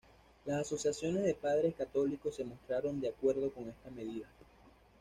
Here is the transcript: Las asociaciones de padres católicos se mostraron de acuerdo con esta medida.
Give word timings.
Las 0.45 0.61
asociaciones 0.61 1.21
de 1.23 1.35
padres 1.35 1.75
católicos 1.75 2.33
se 2.35 2.43
mostraron 2.43 2.99
de 2.99 3.09
acuerdo 3.09 3.51
con 3.53 3.69
esta 3.69 3.91
medida. 3.91 4.27